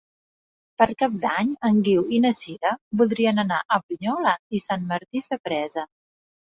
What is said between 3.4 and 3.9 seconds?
anar a